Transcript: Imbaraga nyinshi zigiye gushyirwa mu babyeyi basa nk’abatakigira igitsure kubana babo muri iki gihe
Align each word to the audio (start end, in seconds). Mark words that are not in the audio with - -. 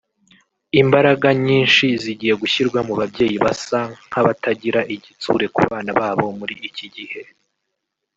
Imbaraga 0.81 1.27
nyinshi 1.45 1.85
zigiye 2.03 2.33
gushyirwa 2.41 2.79
mu 2.87 2.93
babyeyi 2.99 3.37
basa 3.43 3.79
nk’abatakigira 4.07 4.81
igitsure 4.95 5.45
kubana 5.55 5.91
babo 5.99 6.25
muri 6.39 6.55
iki 6.69 6.87
gihe 6.95 7.21